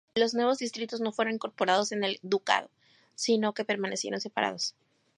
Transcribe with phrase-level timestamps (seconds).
[0.15, 2.71] Los nuevos distritos no fueron incorporados en el ducado,
[3.13, 4.73] sino que permanecieron separados.